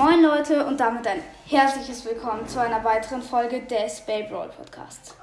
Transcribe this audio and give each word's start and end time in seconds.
Moin 0.00 0.22
Leute 0.22 0.64
und 0.64 0.80
damit 0.80 1.06
ein 1.06 1.22
herzliches 1.46 2.06
Willkommen 2.06 2.48
zu 2.48 2.58
einer 2.58 2.82
weiteren 2.82 3.20
Folge 3.20 3.60
des 3.60 4.00
Bay 4.00 4.22
Brawl 4.22 4.48
Podcasts. 4.48 5.14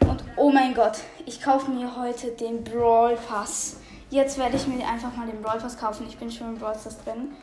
Und 0.00 0.24
oh 0.36 0.50
mein 0.50 0.72
Gott, 0.72 1.00
ich 1.26 1.42
kaufe 1.42 1.70
mir 1.70 1.94
heute 1.94 2.30
den 2.30 2.64
Brawl 2.64 3.18
Pass. 3.28 3.76
Jetzt 4.08 4.38
werde 4.38 4.56
ich 4.56 4.66
mir 4.66 4.88
einfach 4.88 5.14
mal 5.14 5.26
den 5.26 5.42
Brawl 5.42 5.58
Pass 5.58 5.76
kaufen. 5.76 6.06
Ich 6.08 6.16
bin 6.16 6.30
schon 6.30 6.54
im 6.54 6.58
Brawl 6.58 6.72
Pass 6.72 6.96
drin. 7.04 7.36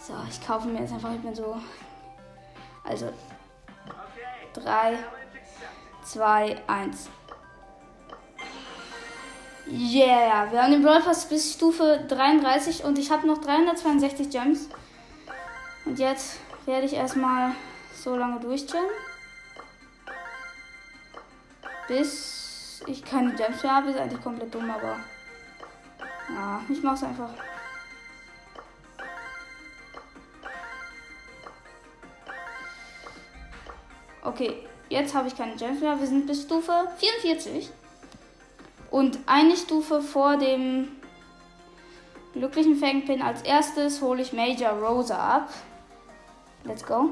So, 0.00 0.12
ich 0.30 0.46
kaufe 0.46 0.68
mir 0.68 0.82
jetzt 0.82 0.92
einfach, 0.92 1.12
ich 1.12 1.20
bin 1.20 1.34
so. 1.34 1.56
Also 2.84 3.08
3, 4.54 4.96
2, 6.04 6.56
1. 6.64 7.10
Yeah, 9.68 10.46
wir 10.48 10.62
haben 10.62 10.70
den 10.70 10.84
Brawl 10.84 11.02
Pass 11.02 11.24
bis 11.28 11.54
Stufe 11.54 12.04
33 12.06 12.84
und 12.84 13.00
ich 13.00 13.10
habe 13.10 13.26
noch 13.26 13.38
362 13.38 14.30
Gems. 14.30 14.68
Und 15.86 15.98
jetzt 16.00 16.40
werde 16.66 16.84
ich 16.84 16.94
erstmal 16.94 17.52
so 17.94 18.16
lange 18.16 18.40
durchchillen. 18.40 18.84
Bis 21.86 22.82
ich 22.86 23.04
keine 23.04 23.34
Gems 23.34 23.62
mehr 23.62 23.76
habe. 23.76 23.90
Ist 23.90 23.98
eigentlich 23.98 24.22
komplett 24.22 24.52
dumm, 24.52 24.68
aber. 24.68 24.98
Ja, 26.28 26.60
ich 26.68 26.82
mach's 26.82 27.04
einfach. 27.04 27.30
Okay, 34.22 34.66
jetzt 34.88 35.14
habe 35.14 35.28
ich 35.28 35.36
keine 35.36 35.54
Gems 35.54 35.80
mehr. 35.80 35.98
Wir 36.00 36.06
sind 36.06 36.26
bis 36.26 36.42
Stufe 36.42 36.72
44. 36.98 37.70
Und 38.90 39.20
eine 39.26 39.56
Stufe 39.56 40.02
vor 40.02 40.36
dem 40.36 40.88
glücklichen 42.32 42.76
Fangpin 42.76 43.22
als 43.22 43.42
erstes 43.42 44.02
hole 44.02 44.22
ich 44.22 44.32
Major 44.32 44.72
Rosa 44.72 45.16
ab. 45.16 45.50
Let's 46.66 46.84
go. 46.84 47.10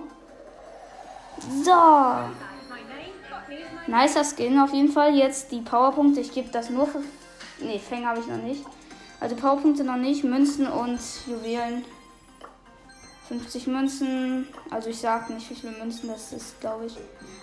So. 1.63 1.73
Nicer 3.87 4.25
Skin 4.25 4.59
auf 4.59 4.73
jeden 4.73 4.89
Fall. 4.89 5.15
Jetzt 5.15 5.53
die 5.53 5.61
Powerpunkte. 5.61 6.21
Ich 6.21 6.33
gebe 6.33 6.51
das 6.51 6.71
nur 6.71 6.87
für. 6.87 7.01
Ne, 7.61 7.79
Fang 7.79 8.05
habe 8.07 8.21
ich 8.21 8.27
noch 8.27 8.43
nicht. 8.43 8.65
Also 9.21 9.37
Powerpunkte 9.37 9.85
noch 9.85 9.97
nicht. 9.97 10.25
Münzen 10.25 10.67
und 10.67 10.99
Juwelen. 11.27 11.85
50 13.29 13.67
Münzen. 13.69 14.49
Also 14.71 14.91
ich 14.91 14.99
sag 14.99 15.31
nicht, 15.31 15.49
wie 15.51 15.55
viele 15.55 15.73
Münzen 15.73 16.09
das 16.09 16.33
ist, 16.33 16.61
glaube 16.61 16.87
ich. 16.87 16.97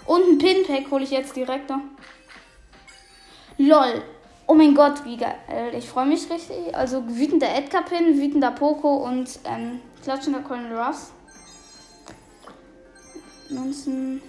Und 0.06 0.22
ein 0.22 0.38
Pin-Pack 0.38 0.92
hole 0.92 1.04
ich 1.04 1.12
jetzt 1.12 1.36
direkt 1.36 1.70
noch. 1.70 1.82
LOL. 3.58 4.02
Oh 4.48 4.54
mein 4.54 4.76
Gott, 4.76 5.06
wie 5.06 5.18
geil. 5.18 5.36
Ich 5.78 5.88
freue 5.88 6.08
mich 6.08 6.30
richtig. 6.30 6.76
Also 6.76 7.04
wütender 7.08 7.48
Edgar-Pin, 7.56 8.20
wütender 8.20 8.52
Poco 8.52 8.98
und 8.98 9.40
ähm, 9.46 9.80
klatschender 10.04 10.42
Colonel 10.42 10.78
Ruffs. 10.78 11.14
Münzen, 13.52 14.22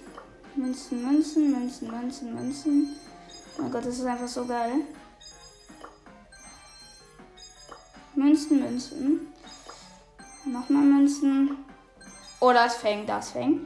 Münzen, 0.56 1.02
Münzen, 1.02 1.52
Münzen, 1.52 1.90
Münzen, 1.90 2.34
Münzen. 2.34 2.96
Oh 3.56 3.62
mein 3.62 3.70
Gott, 3.70 3.86
das 3.86 3.98
ist 3.98 4.04
einfach 4.04 4.26
so 4.26 4.44
geil. 4.44 4.80
Münzen, 8.16 8.60
Münzen. 8.60 9.32
Nochmal 10.44 10.82
Münzen. 10.82 11.56
Oh, 12.40 12.52
das 12.52 12.74
fängt, 12.76 13.08
das 13.08 13.30
fängt. 13.30 13.60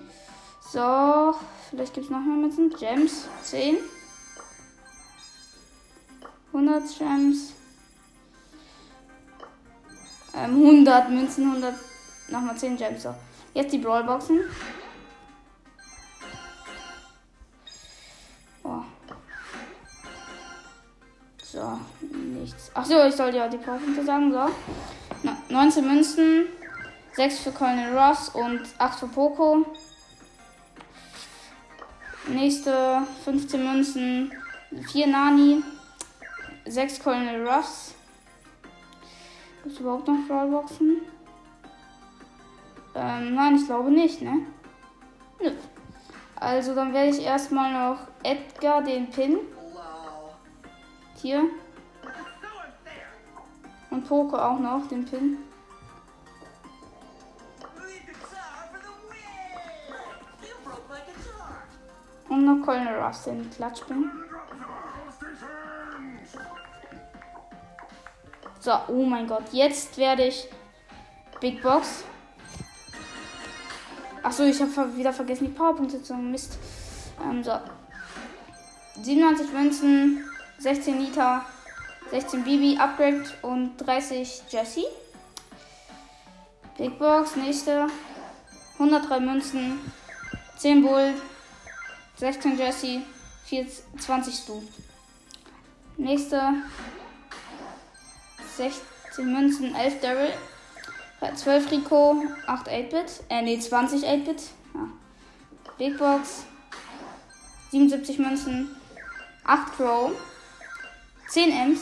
So, 0.70 1.34
vielleicht 1.70 1.94
gibt 1.94 2.04
es 2.04 2.10
noch 2.10 2.20
mehr 2.20 2.36
Münzen. 2.36 2.68
Gems, 2.70 3.26
10. 3.42 3.78
100 6.52 6.98
Gems. 6.98 7.52
Ähm, 10.34 10.50
100 10.50 11.10
Münzen, 11.10 11.44
100. 11.48 11.74
Nochmal 12.28 12.56
10 12.58 12.76
Gems. 12.76 13.04
So. 13.04 13.14
Jetzt 13.54 13.72
die 13.72 13.78
Brawlboxen. 13.78 14.40
Nichts. 22.12 22.70
Achso, 22.74 23.04
ich 23.06 23.14
soll 23.14 23.34
ja 23.34 23.48
die 23.48 23.58
Powerpunkte 23.58 24.04
sagen. 24.04 24.32
So. 24.32 24.48
19 25.48 25.86
Münzen. 25.86 26.44
6 27.14 27.38
für 27.38 27.50
Colonel 27.52 27.96
Ross 27.96 28.28
und 28.28 28.60
8 28.78 28.98
für 28.98 29.08
Poco. 29.08 29.66
Nächste 32.28 33.02
15 33.24 33.64
Münzen. 33.64 34.32
4 34.90 35.06
Nani. 35.06 35.62
6 36.66 37.00
Colonel 37.00 37.46
Ruffs. 37.46 37.94
Gibt 39.62 39.74
es 39.74 39.80
überhaupt 39.80 40.06
noch 40.06 40.26
Brawlboxen? 40.28 41.02
Ähm, 42.94 43.34
nein, 43.34 43.56
ich 43.56 43.66
glaube 43.66 43.90
nicht, 43.90 44.22
ne? 44.22 44.46
Nö. 45.40 45.50
Also 46.36 46.74
dann 46.74 46.92
werde 46.92 47.10
ich 47.10 47.22
erstmal 47.22 47.72
noch 47.72 47.98
Edgar 48.22 48.82
den 48.82 49.10
Pin. 49.10 49.38
Hier. 51.20 51.44
Und 53.90 54.08
Poco 54.08 54.36
auch 54.36 54.58
noch 54.58 54.86
den 54.88 55.04
Pin. 55.04 55.38
Und 62.28 62.44
noch 62.44 62.64
Colonel 62.64 63.00
Ruffs 63.00 63.24
den 63.24 63.48
Klatschpin. 63.50 64.10
So, 68.60 68.72
oh 68.88 69.04
mein 69.04 69.28
Gott. 69.28 69.44
Jetzt 69.52 69.96
werde 69.96 70.24
ich 70.24 70.48
Big 71.40 71.62
Box. 71.62 72.04
Achso, 74.22 74.42
ich 74.42 74.60
habe 74.60 74.96
wieder 74.96 75.12
vergessen, 75.12 75.44
die 75.44 75.52
Powerpunkte 75.52 76.02
zu 76.02 76.14
Mist. 76.14 76.58
Ähm, 77.22 77.44
so. 77.44 77.52
97 79.00 79.52
Münzen, 79.52 80.24
16 80.58 80.98
Liter, 80.98 81.44
16 82.10 82.44
Bibi, 82.44 82.78
Upgrade 82.78 83.24
und 83.42 83.76
30 83.78 84.42
Jesse. 84.48 84.84
Big 86.78 86.98
Box, 86.98 87.36
nächste. 87.36 87.86
103 88.78 89.20
Münzen, 89.20 89.80
10 90.58 90.82
Bull, 90.82 91.14
16 92.16 92.58
Jesse, 92.58 93.02
20 93.98 94.34
Stu. 94.34 94.62
Nächste. 95.96 96.52
16 98.56 99.32
Münzen, 99.32 99.74
11 99.74 100.00
Daryl, 100.00 100.32
12 101.34 101.70
Rico, 101.70 102.22
8 102.46 102.68
8-Bit, 102.68 103.24
äh 103.28 103.42
ne 103.42 103.58
20 103.58 104.02
8-Bit. 104.04 104.42
Ja. 104.74 104.88
Big 105.76 105.98
Box, 105.98 106.44
77 107.70 108.18
Münzen, 108.18 108.74
8 109.44 109.76
Crow, 109.76 110.12
10 111.28 111.50
Ems, 111.50 111.80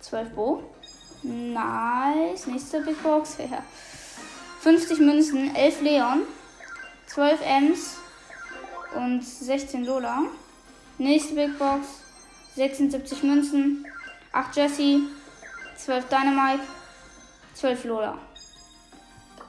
12 0.00 0.30
Bo. 0.30 0.62
Nice. 1.22 2.46
Nächste 2.46 2.80
Big 2.80 3.02
Box. 3.02 3.36
Ja. 3.50 3.62
50 4.60 4.98
Münzen, 5.00 5.54
11 5.54 5.80
Leon, 5.80 6.22
12 7.06 7.40
Ems 7.42 7.96
und 8.94 9.22
16 9.24 9.86
Lola. 9.86 10.24
Nächste 10.98 11.34
Big 11.34 11.58
Box, 11.58 11.86
76 12.56 13.22
Münzen, 13.22 13.86
8 14.32 14.56
Jesse, 14.56 15.00
12 15.76 16.08
Dynamite, 16.08 16.62
12 17.54 17.84
Lola. 17.84 18.18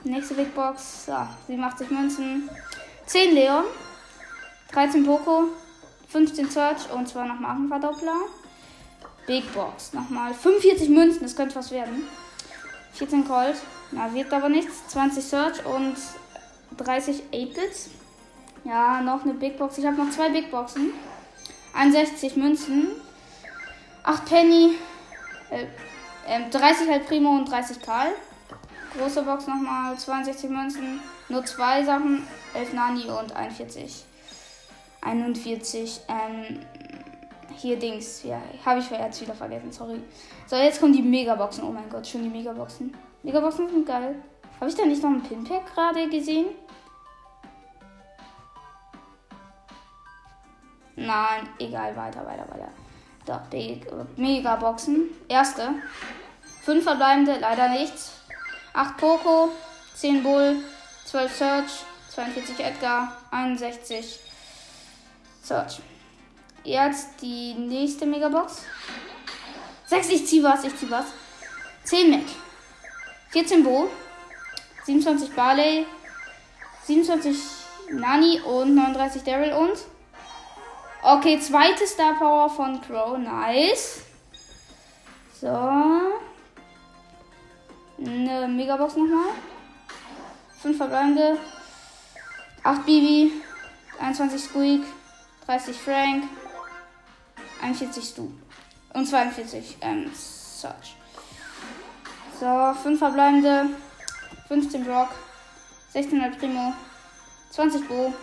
Nächste 0.06 0.34
Big 0.34 0.56
Box, 0.56 1.08
so, 1.08 1.28
87 1.48 1.92
Münzen, 1.92 2.50
10 3.06 3.36
Leon, 3.36 3.66
13 4.72 5.06
Poco, 5.06 5.50
15 6.08 6.50
Search 6.50 6.90
und 6.94 7.10
zwar 7.10 7.26
noch 7.26 7.40
Markenverdoppler. 7.40 8.16
Big 9.32 9.54
Box, 9.54 9.94
nochmal 9.94 10.34
45 10.34 10.90
Münzen, 10.90 11.22
das 11.22 11.38
könnte 11.38 11.56
was 11.56 11.72
werden. 11.72 12.04
14 12.92 13.26
Colt, 13.26 13.56
na, 13.92 14.14
wird 14.14 14.34
aber 14.34 14.50
nichts. 14.50 14.86
20 14.90 15.24
Search 15.24 15.66
und 15.66 15.96
30 16.76 17.24
8-Bits. 17.32 17.92
Ja, 18.66 19.00
noch 19.00 19.24
eine 19.24 19.34
Big 19.36 19.58
Box. 19.58 19.78
Ich 19.78 19.86
habe 19.86 19.96
noch 19.96 20.12
zwei 20.12 20.28
Big 20.32 20.52
Boxen. 20.52 20.92
61 21.74 22.36
Münzen, 22.36 22.88
8 24.04 24.26
Penny, 24.26 24.76
äh, 25.50 25.66
ähm, 26.28 26.52
30 26.52 26.90
halt 26.90 27.08
Primo 27.08 27.30
und 27.30 27.50
30 27.50 27.82
Karl. 27.82 28.12
Große 28.98 29.24
Box 29.24 29.48
nochmal, 29.48 29.98
62 29.98 30.50
Münzen, 30.50 31.00
nur 31.30 31.46
zwei 31.46 31.86
Sachen, 31.86 32.28
11 32.54 32.74
Nani 32.74 33.06
und 33.06 33.34
41. 33.34 34.04
41, 35.00 36.02
ähm, 36.10 36.60
hier 37.58 37.78
Dings, 37.78 38.24
ja, 38.24 38.42
habe 38.66 38.80
ich 38.80 38.90
jetzt 38.90 39.22
wieder 39.22 39.34
vergessen, 39.34 39.72
sorry. 39.72 40.02
So, 40.48 40.56
jetzt 40.56 40.80
kommen 40.80 40.94
die 40.94 41.02
Megaboxen, 41.02 41.64
oh 41.64 41.72
mein 41.72 41.90
Gott, 41.90 42.08
schon 42.08 42.24
die 42.24 42.30
Megaboxen. 42.30 42.94
Megaboxen 43.24 43.70
sind 43.70 43.86
geil. 43.86 44.16
Habe 44.60 44.70
ich 44.70 44.76
da 44.76 44.86
nicht 44.86 45.02
noch 45.02 45.10
ein 45.10 45.24
Pinpack 45.24 45.74
gerade 45.74 46.10
gesehen? 46.10 46.48
Nein, 50.96 51.50
egal, 51.58 51.96
weiter, 51.96 52.26
weiter, 52.26 52.46
weiter. 52.50 52.70
Die 53.52 53.82
Megaboxen. 54.18 55.10
Erste. 55.28 55.70
Fünf 56.64 56.84
verbleibende, 56.84 57.38
leider 57.40 57.70
nichts. 57.70 58.20
Acht 58.74 58.98
Poco, 58.98 59.50
10 59.96 60.24
Bull, 60.24 60.58
12 61.06 61.36
Search, 61.36 61.72
42 62.10 62.60
Edgar, 62.60 63.18
61 63.32 64.20
Search. 65.42 65.80
Jetzt 66.64 67.22
die 67.22 67.54
nächste 67.56 68.06
Megabox. 68.06 68.64
6, 69.86 70.10
ich 70.10 70.28
zieh 70.28 70.44
was, 70.44 70.64
ich 70.64 70.76
zieh 70.78 70.90
was. 70.90 71.06
10 71.84 72.12
Mac. 72.12 72.26
14 73.32 73.64
Bo. 73.64 73.90
27 74.86 75.34
Barley. 75.36 75.86
27 76.86 77.38
Nani 77.92 78.40
und 78.42 78.76
39 78.76 79.24
Daryl 79.24 79.54
und. 79.54 79.78
Okay, 81.02 81.40
zweite 81.40 81.88
Star 81.88 82.14
Power 82.14 82.50
von 82.50 82.80
Crow. 82.82 83.18
Nice. 83.18 84.04
So. 85.40 85.48
Eine 87.98 88.48
Megabox 88.48 88.96
nochmal. 88.96 89.34
5 90.62 90.78
verbleibende. 90.78 91.38
8 92.64 92.86
Bibi. 92.86 93.32
21 94.00 94.44
Squeak. 94.44 94.84
30 95.48 95.76
Frank. 95.76 96.24
41 97.62 98.04
Stu. 98.04 98.28
Und 98.94 99.06
42 99.06 99.78
ähm, 99.82 100.12
Search. 100.14 100.96
So, 102.40 102.74
5 102.84 103.00
verbleibende. 103.00 103.68
15 104.48 104.84
Brock. 104.84 105.10
16 105.90 106.22
Al 106.22 106.32
Primo. 106.32 106.74
20 107.52 107.88
Bo. 107.88 108.14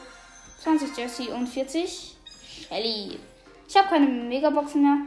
20 0.63 0.97
Jesse 0.97 1.31
und 1.35 1.47
40 1.49 2.17
Shelly. 2.69 3.19
Ich 3.69 3.77
habe 3.77 3.89
keine 3.89 4.07
Megaboxen 4.07 4.83
mehr. 4.83 4.99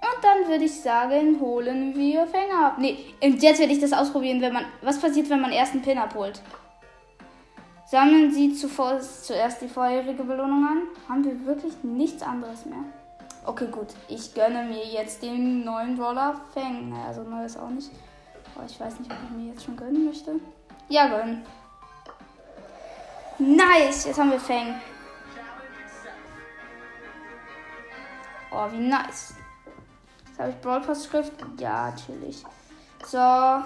Und 0.00 0.22
dann 0.22 0.48
würde 0.48 0.64
ich 0.64 0.80
sagen, 0.80 1.40
holen 1.40 1.94
wir 1.96 2.26
Fänger 2.26 2.66
ab. 2.66 2.74
Nee, 2.78 2.98
und 3.22 3.42
jetzt 3.42 3.58
werde 3.58 3.72
ich 3.72 3.80
das 3.80 3.92
ausprobieren, 3.92 4.40
wenn 4.40 4.52
man. 4.52 4.66
Was 4.82 5.00
passiert, 5.00 5.30
wenn 5.30 5.40
man 5.40 5.52
erst 5.52 5.72
einen 5.72 5.82
Pin 5.82 5.98
abholt? 5.98 6.40
Sammeln 7.86 8.30
Sie 8.30 8.54
zuvor, 8.54 9.00
zuerst 9.00 9.62
die 9.62 9.68
vorherige 9.68 10.22
Belohnung 10.24 10.66
an. 10.66 10.82
Haben 11.08 11.24
wir 11.24 11.46
wirklich 11.46 11.72
nichts 11.82 12.22
anderes 12.22 12.66
mehr? 12.66 12.84
Okay, 13.46 13.66
gut. 13.66 13.88
Ich 14.08 14.32
gönne 14.32 14.64
mir 14.64 14.86
jetzt 14.86 15.22
den 15.22 15.64
neuen 15.64 15.96
Brawler 15.96 16.40
Fang. 16.54 16.88
Naja, 16.88 17.12
so 17.12 17.22
neu 17.22 17.44
ist 17.44 17.58
auch 17.58 17.68
nicht. 17.68 17.90
Aber 18.54 18.64
ich 18.64 18.80
weiß 18.80 19.00
nicht, 19.00 19.10
ob 19.10 19.18
ich 19.24 19.36
mir 19.36 19.52
jetzt 19.52 19.64
schon 19.64 19.76
gönnen 19.76 20.06
möchte. 20.06 20.40
Ja, 20.88 21.08
gönnen. 21.08 21.44
Nice! 23.38 24.06
Jetzt 24.06 24.18
haben 24.18 24.30
wir 24.30 24.40
Fang. 24.40 24.80
Oh, 28.50 28.70
wie 28.70 28.88
nice. 28.88 29.34
Jetzt 30.28 30.38
habe 30.38 30.50
ich 30.50 30.60
Pass 30.60 31.06
Schrift. 31.06 31.32
Ja, 31.58 31.92
chillig. 31.92 32.44
So. 33.04 33.62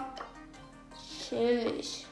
Chillig. 1.28 2.06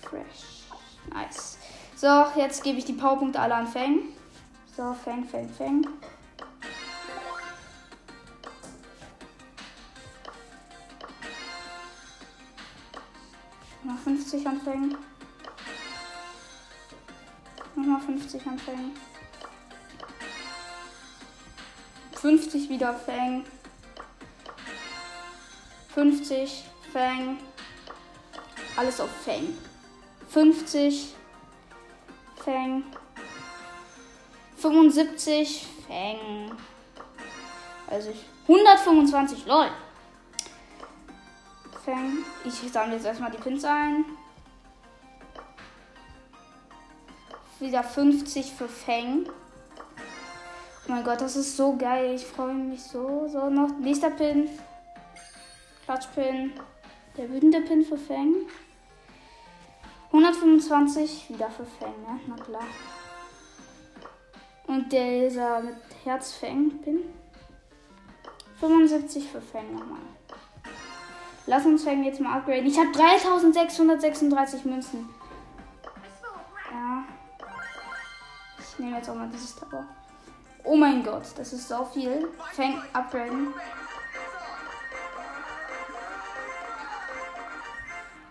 Fresh. 0.00 0.64
Nice. 1.12 1.58
So, 1.94 2.24
jetzt 2.34 2.64
gebe 2.64 2.78
ich 2.78 2.84
die 2.84 2.94
Powerpunkte 2.94 3.38
alle 3.38 3.54
an 3.54 3.66
Fang. 3.66 4.00
So, 4.76 4.94
Fang, 4.94 5.24
Fang, 5.24 5.48
Fang. 5.48 5.86
50 14.26 14.46
anfängen. 14.48 14.96
Nochmal 17.76 18.00
50 18.00 18.44
anfängen. 18.44 18.92
50 22.12 22.68
wieder 22.68 22.92
Fang. 22.92 23.44
50 25.94 26.64
Fang. 26.92 27.38
Alles 28.76 29.00
auf 29.00 29.10
Fang. 29.24 29.56
50 30.28 31.14
Fang. 32.44 32.82
75 34.56 35.66
Fang. 35.86 36.56
Also 37.86 38.10
ich, 38.10 38.24
125 38.48 39.46
lol. 39.46 39.70
Fang. 41.86 42.24
Ich 42.44 42.72
sammle 42.72 42.96
jetzt 42.96 43.06
erstmal 43.06 43.30
die 43.30 43.38
Pins 43.38 43.64
ein. 43.64 44.04
Wieder 47.60 47.84
50 47.84 48.52
für 48.52 48.68
Fang. 48.68 49.26
Oh 49.28 50.90
mein 50.90 51.04
Gott, 51.04 51.20
das 51.20 51.36
ist 51.36 51.56
so 51.56 51.76
geil. 51.76 52.16
Ich 52.16 52.26
freue 52.26 52.54
mich 52.54 52.82
so. 52.82 53.28
So, 53.28 53.48
noch 53.48 53.70
nächster 53.78 54.10
Pin. 54.10 54.48
Klatschpin. 55.84 56.54
Der 57.16 57.30
wütende 57.30 57.60
Pin 57.60 57.84
für 57.84 57.96
Fang. 57.96 58.34
125 60.08 61.30
wieder 61.30 61.50
für 61.50 61.66
Fang, 61.66 61.94
ne? 62.02 62.20
Na 62.26 62.34
klar. 62.34 62.66
Und 64.66 64.92
dieser 64.92 65.60
mit 65.60 65.76
Herzfang-Pin. 66.04 66.98
75 68.58 69.30
für 69.30 69.40
Fang 69.40 69.72
nochmal. 69.72 70.00
Lass 71.46 71.64
uns 71.64 71.84
Fang 71.84 72.02
jetzt 72.02 72.20
mal 72.20 72.38
upgraden. 72.38 72.66
Ich 72.66 72.78
habe 72.78 72.90
3636 72.90 74.64
Münzen. 74.64 75.08
Ja. 76.70 77.04
Ich 78.58 78.78
nehme 78.78 78.96
jetzt 78.96 79.08
auch 79.08 79.14
mal 79.14 79.28
dieses 79.32 79.54
Tower. 79.54 79.86
Oh 80.64 80.76
mein 80.76 81.04
Gott, 81.04 81.22
das 81.36 81.52
ist 81.52 81.68
so 81.68 81.84
viel. 81.84 82.28
Fang 82.52 82.82
upgraden. 82.92 83.54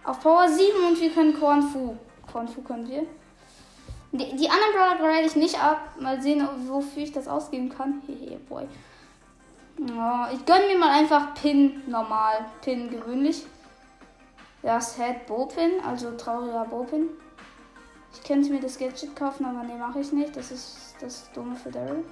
Auf 0.03 0.19
Power 0.19 0.47
7 0.47 0.85
und 0.87 0.99
wir 0.99 1.11
können 1.11 1.39
Korn 1.39 1.63
Fu. 1.63 1.95
Korn 2.31 2.47
Fu 2.47 2.61
können 2.61 2.87
wir. 2.87 3.07
Die, 4.11 4.35
die 4.35 4.49
anderen 4.49 4.73
Brawler 4.73 4.97
grade 4.97 5.25
ich 5.25 5.35
nicht 5.35 5.61
ab. 5.61 5.89
Mal 5.99 6.21
sehen, 6.21 6.47
wofür 6.67 7.03
ich 7.03 7.11
das 7.11 7.27
ausgeben 7.27 7.69
kann. 7.69 8.01
Hehe, 8.07 8.37
boy. 8.49 8.67
Oh, 9.79 10.33
ich 10.33 10.45
gönne 10.45 10.67
mir 10.67 10.77
mal 10.77 10.91
einfach 10.91 11.33
Pin 11.35 11.83
normal. 11.87 12.45
Pin 12.61 12.89
gewöhnlich. 12.89 13.45
Ja, 14.63 14.81
Sad 14.81 15.27
Bopin, 15.27 15.79
also 15.85 16.11
trauriger 16.11 16.65
Bopin. 16.65 17.09
Ich 18.13 18.23
könnte 18.23 18.49
mir 18.49 18.61
das 18.61 18.77
Gadget 18.77 19.15
kaufen, 19.15 19.45
aber 19.45 19.63
nee, 19.63 19.75
mache 19.75 19.99
ich 19.99 20.11
nicht. 20.11 20.35
Das 20.35 20.51
ist 20.51 20.95
das 21.01 21.29
Dumme 21.33 21.55
für 21.55 21.69
Daryl. 21.69 22.03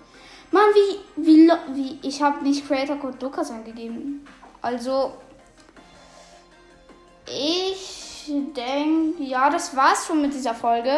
Mann, 0.51 0.63
wie, 0.73 1.25
wie, 1.25 1.51
wie, 1.73 1.99
ich 2.07 2.21
habe 2.21 2.43
nicht 2.43 2.67
Creator 2.67 2.97
Code 2.97 3.17
Lukas 3.21 3.49
angegeben. 3.49 4.27
Also, 4.61 5.13
ich 7.25 8.31
denke, 8.55 9.23
ja, 9.23 9.49
das 9.49 9.75
war's 9.75 10.05
schon 10.05 10.21
mit 10.21 10.33
dieser 10.33 10.53
Folge. 10.53 10.93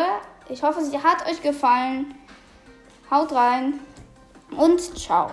Ich 0.50 0.62
hoffe, 0.62 0.84
sie 0.84 1.01
hat 1.01 1.25
euch 1.29 1.41
gefallen. 1.41 2.15
Haut 3.10 3.31
rein 3.31 3.79
und 4.57 4.81
ciao. 4.98 5.31